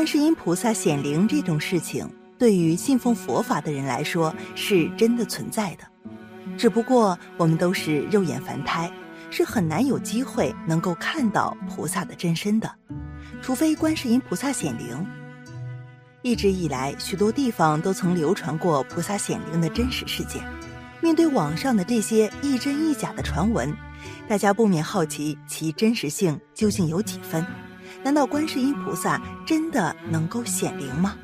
[0.00, 5.84] 观世音菩萨显灵这种事情，对于信奉佛法的人来说是真的存在的，
[6.56, 8.90] 只不过我们都是肉眼凡胎，
[9.28, 12.74] 是很难有机会能够看到菩萨的真身的，
[13.42, 15.06] 除非观世音菩萨显灵。
[16.22, 20.42] 一直以来，许多地方都曾流传过菩萨显灵的真实事件。
[21.02, 23.70] 面对网上的这些亦真亦假的传闻，
[24.26, 27.44] 大家不免好奇其真实性究竟有几分？
[28.02, 31.14] 难道观世音菩萨真的能够显灵吗？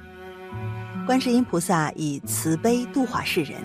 [1.07, 3.62] 观世音菩萨以慈悲度化世人，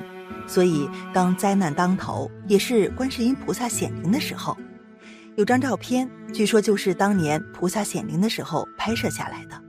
[0.47, 4.55] 所以当灾难当头，也是观世音菩萨显灵的时候。
[5.35, 9.61] 有张照片，据说就是当年菩萨显灵的时候拍摄下来的。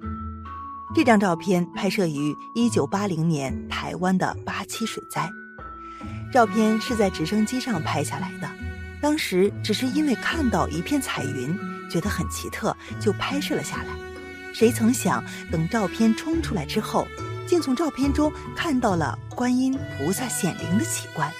[0.95, 5.29] 这张照片拍摄于一九八零年台湾的八七水灾。
[6.33, 8.51] 照片是在直升机上拍下来的，
[9.01, 11.59] 当时只是因为看到一片彩云，
[11.93, 13.89] 觉得很奇特，就拍摄了下来。
[14.55, 17.07] 谁曾想，等照片冲出来之后，
[17.47, 21.31] 竟从照片中看到了观音菩萨显灵的奇观。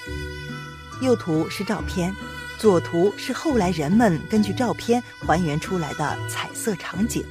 [1.01, 2.13] 右图是照片，
[2.59, 7.25] 左图是后来人们根据照片还原出来的彩色场景。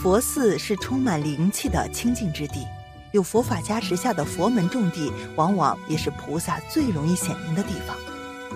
[0.00, 2.64] 佛寺是充满灵气的清净之地。
[3.12, 7.94] 有佛法加持下的佛门重地，往往也是菩萨最容易显灵的地方，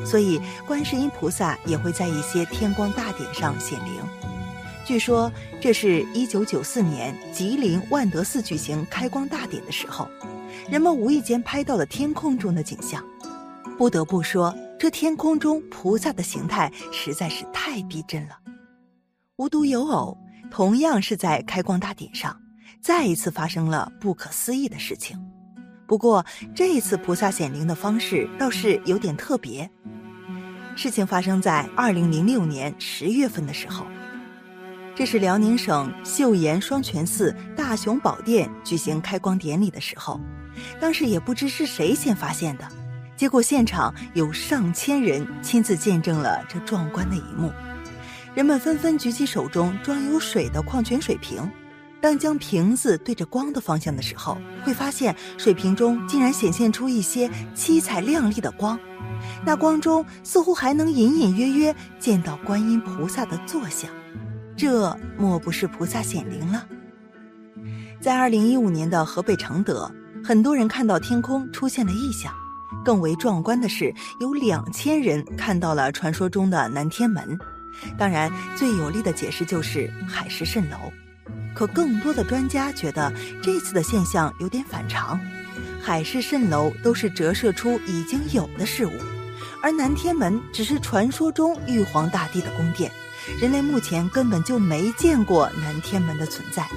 [0.05, 4.03] 所以观世音菩萨也会在一些天光大典上显灵。
[4.85, 10.09] 据说这是一九九四年吉林万德寺举行开光大典的时候，
[10.71, 13.05] 人们无意间拍到了天空中的景象。
[13.77, 18.39] 不得不说，这天空中菩萨的形态实在是太逼真了。
[19.37, 20.17] 无独有偶，
[20.51, 22.35] 同样是在开光大典上。
[22.81, 25.19] 再一次发生了不可思议的事情，
[25.87, 29.71] 不过这一次菩萨显灵的方式倒是有点特别。
[30.75, 33.87] 事情发生在二零零六年十月份的时候，
[34.95, 40.21] 这是辽宁省岫岩双泉寺大雄宝殿举行开光典礼的时候，
[40.81, 42.69] 当时也不知是谁先发现的，
[43.17, 47.51] 结果现场有上千人亲自见证了这壮观的一幕，
[48.35, 51.51] 人们纷纷举起手中装有水的矿泉水瓶。
[52.07, 58.79] 当将瓶子对着光的方向的时候，会发现水瓶中竟然显现出一些七彩亮丽的光，
[59.45, 63.91] 那光中似乎还能隐隐约约见到观音菩萨的坐像，
[64.57, 66.65] 这莫不是菩萨显灵了？
[68.01, 69.91] 在二零一五年的河北承德，
[70.23, 72.33] 很多人看到天空出现了异象，
[72.85, 77.37] 更为壮观的是，有两千人看到了传说中的南天门。
[77.99, 80.77] 当然，最有力的解释就是海市蜃楼。
[81.57, 83.11] 可更多的专家觉得
[83.43, 85.19] 这次的现象有点反常，
[85.83, 88.93] 海市蜃楼都是折射出已经有的事物，
[89.63, 92.93] 而南天门只是传说中玉皇大帝的宫殿，
[93.41, 96.69] 人类目前根本就没见过南天门的存在。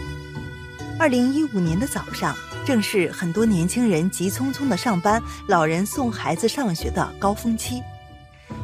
[0.97, 2.34] 二零一五年的早上，
[2.66, 7.81] 正是很多年轻人急匆匆的上班、老人送孩子上学的高峰期，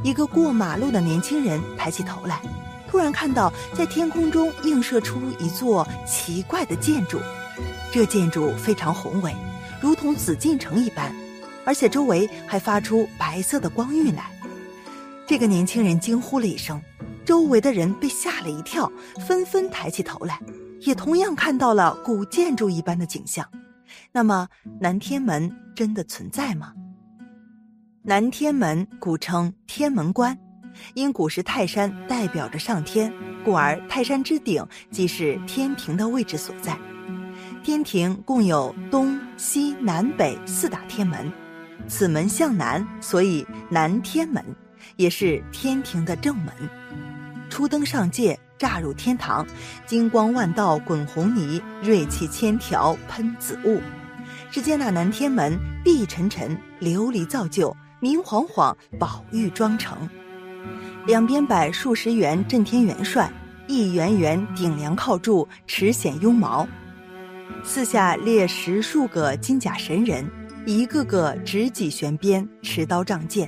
[0.02, 2.42] 一个过马路的年轻人抬起头来。
[2.96, 7.20] 突然看到，在天空中映射出一座奇怪的建筑，
[7.92, 9.36] 这建筑非常宏伟，
[9.82, 11.14] 如同紫禁城一般，
[11.66, 14.32] 而且周围还发出白色的光晕来。
[15.28, 16.82] 这个年轻人惊呼了一声，
[17.26, 18.90] 周围的人被吓了一跳，
[19.28, 20.40] 纷纷抬起头来，
[20.80, 23.46] 也同样看到了古建筑一般的景象。
[24.14, 24.48] 那么，
[24.80, 26.72] 南天门真的存在吗？
[28.04, 30.40] 南天门古称天门关。
[30.94, 33.12] 因古时泰山代表着上天，
[33.44, 36.78] 故而泰山之顶即是天庭的位置所在。
[37.64, 41.32] 天庭共有东西南北四大天门，
[41.88, 44.44] 此门向南，所以南天门
[44.96, 46.54] 也是天庭的正门。
[47.50, 49.46] 初登上界，乍入天堂，
[49.86, 53.82] 金光万道滚红泥，锐气千条喷紫雾。
[54.52, 60.08] 只见那南天门碧沉沉，琉璃造就，明晃晃，宝玉妆成。
[61.06, 63.32] 两边摆数十员镇天元帅，
[63.68, 66.66] 一员员顶梁靠柱，持显拥矛；
[67.64, 70.28] 四下列十数个金甲神人，
[70.66, 73.48] 一个个执戟悬鞭，持刀仗剑。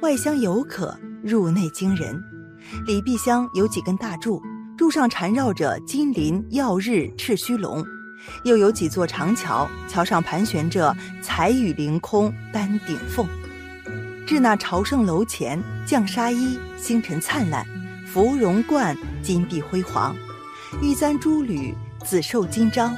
[0.00, 2.22] 外乡游可，入内惊人。
[2.86, 4.40] 里壁厢有几根大柱，
[4.78, 7.82] 柱上缠绕着金鳞耀日赤须龙；
[8.44, 13.26] 又有几座长桥，桥上盘旋着彩羽凌空丹顶凤。
[14.26, 17.64] 至那朝圣楼前，绛纱衣，星辰灿烂，
[18.12, 20.16] 芙蓉冠，金碧辉煌，
[20.82, 21.72] 玉簪珠履，
[22.04, 22.92] 紫绶金章，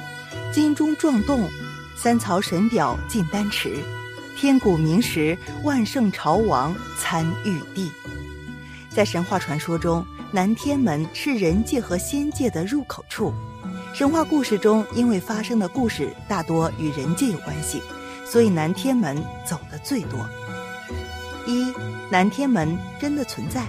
[0.51, 1.47] 金钟撞动，
[1.95, 3.77] 三曹神表进丹池，
[4.35, 7.91] 天古明石，万圣朝王参玉帝。
[8.89, 13.31] 在神话传说中，南天门是人界和仙界的入口处，
[13.93, 17.83] 神话故事中，因为发生的故事大多与人界有关系，
[18.25, 19.15] 所以南天门
[19.47, 20.27] 走的最多。
[22.11, 23.65] 南天门真的存在。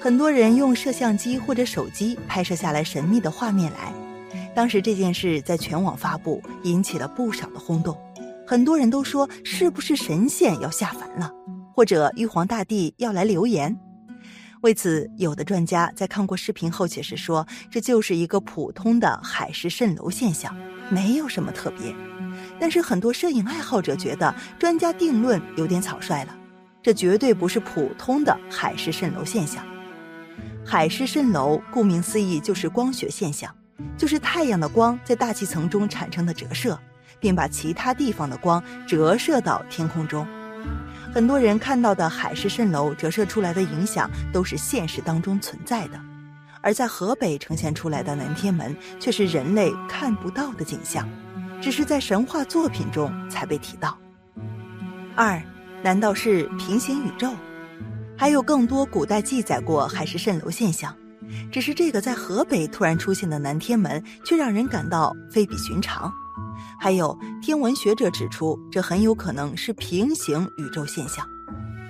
[0.00, 3.92] 很多人用摄像机或者手机拍摄下来神秘的画面来。
[4.54, 7.96] 当时这件事在全网发布，引起了不少的轰动。
[8.46, 11.30] 很多人都说是不是神仙要下凡了，
[11.74, 13.76] 或者玉皇大帝要来留言。
[14.62, 20.56] 为此，有的专家在看过视频后解释说，这就是一个普通的海市蜃楼现象，
[20.88, 21.94] 没有什么特别。
[22.58, 26.34] 但是很多摄影爱好者觉得，专家定论有点草率了，
[26.86, 29.60] 这绝对不是普通的海市蜃楼现象。
[30.64, 33.52] 海市蜃楼顾名思义就是光学现象，
[33.96, 36.78] 就是太阳的光在大气层中产生的折射，
[37.18, 40.24] 并把其他地方的光折射到天空中。
[41.12, 46.00] 很多人看到的海市蜃楼折射出来的影响都是现实当中存在的，
[46.60, 51.08] 而在河北呈现出来的南天门却是人类看不到的景象，
[51.60, 53.98] 只是在神话作品中才被提到。
[55.16, 55.42] 二，
[55.82, 57.30] 难道是平行宇宙？
[58.16, 60.94] 还有更多古代记载过海市蜃楼现象，
[61.52, 66.12] 只是这个在河北突然出现的南天门却让人感到非比寻常。
[66.80, 71.26] 还有天文学者指出，这很有可能是平行宇宙现象。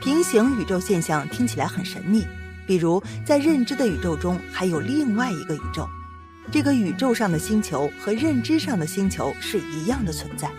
[0.00, 2.24] 平行宇宙现象听起来很神秘，
[2.66, 5.88] 比如在认知的宇宙中还有另外一个宇宙，
[6.50, 10.50] 这个宇宙上的星球和认知上的星球是一样的存在。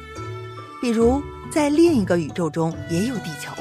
[0.81, 1.21] 比如
[1.51, 3.51] 在另一个宇宙中也有地球。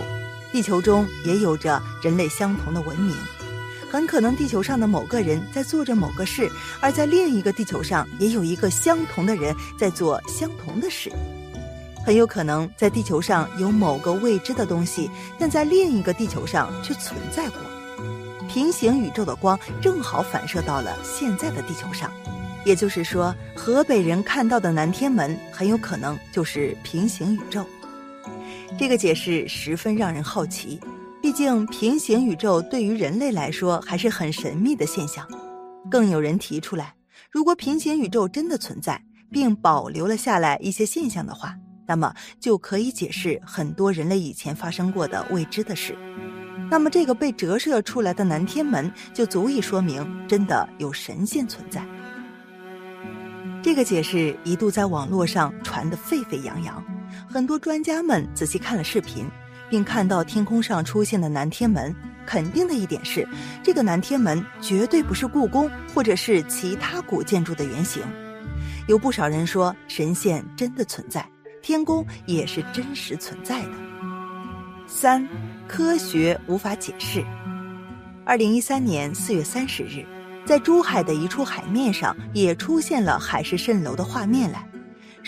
[0.53, 3.15] 地球中也有着人类相同的文明，
[3.91, 6.51] 很可能地球上的某个人在做着某个事，
[6.81, 11.13] 而在另一个地球上也有一个相同的人在做相同的事。
[12.07, 17.59] 很有可能在地球上有某个未知的东西，但在另一个地球上却存在过。
[18.49, 22.11] 平行宇宙的光正好反射到了现在的地球上，
[22.65, 27.67] 也就是说，河北人看到的南天门很有可能就是平行宇宙。
[28.79, 30.81] 这个解释十分让人好奇，
[31.23, 35.27] 毕竟平行宇宙对于人类来说还是很神秘的现象。
[35.91, 36.95] 更有人提出来，
[37.31, 41.55] 如果平行宇宙真的存在，并保留了下来一些现象的话，
[41.87, 45.97] 那么就可以解释很多人类以前发生过的未知的事。
[46.69, 51.87] 那么这个被折射出来的南天门，就足以说明真的有神仙存在。
[53.63, 56.85] 这个解释一度在网络上传得沸沸扬扬。
[57.37, 59.29] 很多专家们仔细看了视频，
[59.69, 61.95] 并看到天空上出现的南天门。
[62.25, 63.29] 肯定的一点是，
[63.63, 68.03] 这个南天门绝对不是故宫或者是其他古建筑的原型。
[68.89, 71.29] 有不少人说，神仙真的存在，
[71.61, 73.73] 天宫也是真实存在的。
[74.87, 75.29] 三，
[75.69, 77.23] 科学无法解释。
[78.25, 80.07] 二零一三年四月三十日，
[80.47, 84.67] 在珠海的一处海面上，也出现了海市蜃楼的画面来。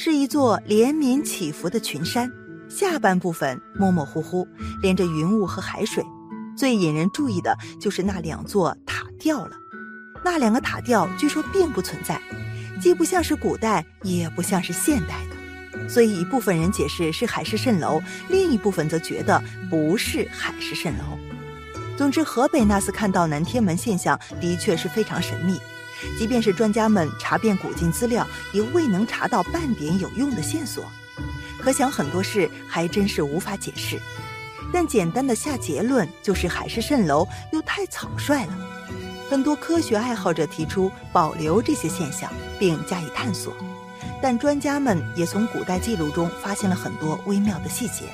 [0.00, 2.30] 是一座连绵起伏的群山，
[2.68, 4.46] 下半部分模模糊糊，
[4.80, 6.04] 连着云雾和海水。
[6.56, 9.56] 最引人注意的就是那两座塔吊了。
[10.24, 12.22] 那两个塔吊据说并不存在，
[12.80, 15.88] 既不像是古代，也不像是现代的。
[15.88, 21.18] 所以一部分人解释是海市蜃楼，另一部分则觉得不是海市蜃楼。
[21.96, 25.58] 总之，河北那次看到南天门现象的确是非常神秘。
[26.18, 30.84] 即便是专家们查遍古今资料，也未能查到半点有用的线索。
[31.60, 33.98] 可想很多事还真是无法解释。
[34.72, 38.52] 但简单的下结论就是海市蜃楼又太草率了。
[39.30, 43.54] 很多科学爱好者提出保留这些现象并加以探索，
[44.22, 48.04] 但专家们也从古代记录中发现了很多微妙的细节。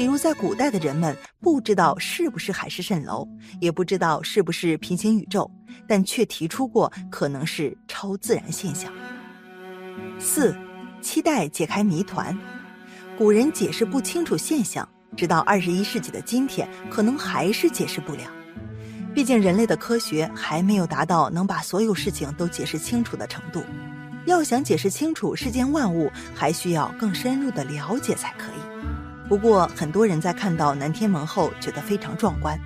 [0.00, 3.28] 比如，在古代的人们不知道是不是海市蜃楼，
[3.60, 5.50] 也不知道是不是平行宇宙，
[5.86, 8.90] 但却提出过可能是超自然现象。
[10.18, 10.56] 四，
[11.02, 12.34] 期待解开谜团。
[13.18, 14.88] 古人解释不清楚现象，
[15.18, 18.22] 直到二十一世纪的今天，可能还是解释不了。
[19.14, 23.62] 毕竟人类的科学还没有达到能把所有事情都解释清楚的程度。
[24.24, 28.89] 要想解释清楚世间万物，还需要更深入的了解才可以。
[29.30, 32.58] 不过，很多人在看到南天门后觉得非常壮观，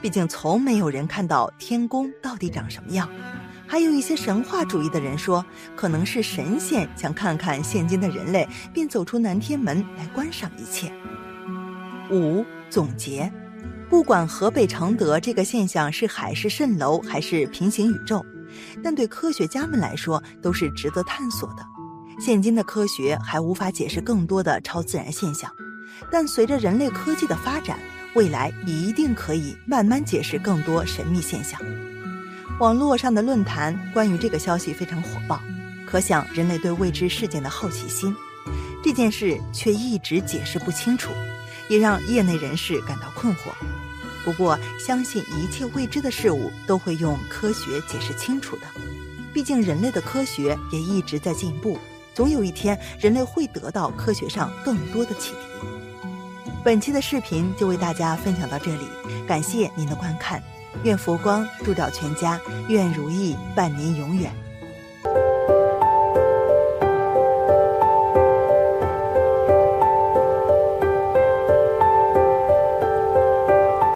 [0.00, 3.06] 毕竟从没有人看到天宫到底长什么样。
[3.66, 5.44] 还有一些神话主义的人说，
[5.76, 10.90] 可能是神仙想看看现今的人类，便走出南天门来观赏一切。
[12.10, 13.30] 五总结，
[13.90, 18.24] 不管河北承德这个现象是海市蜃楼还是平行宇宙，
[18.82, 21.62] 但对科学家们来说都是值得探索的。
[22.18, 25.52] 现今的科学还无法解释更多的超自然现象。
[26.10, 27.78] 但随着人类科技的发展，
[28.14, 31.60] 未来一定可以慢慢解释更多神秘现象。
[32.58, 35.40] 网络上的论坛关于这个消息非常火爆，
[35.86, 38.14] 可想人类对未知事件的好奇心。
[38.82, 41.10] 这件事却一直解释不清楚，
[41.68, 43.50] 也让业内人士感到困惑。
[44.24, 48.62] 不过，相信一切未知的事物都会用科学解释清楚的。
[49.32, 51.78] 毕竟，人类的科学也一直在进步，
[52.14, 55.38] 总有一天人类会得到科学上更多的启迪。
[56.64, 58.86] 本期的视频就为大家分享到这里，
[59.26, 60.42] 感谢您的观看。
[60.84, 62.38] 愿佛光照照全家，
[62.68, 64.30] 愿如意伴您永远。